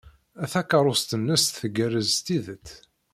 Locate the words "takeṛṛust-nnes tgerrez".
0.51-2.09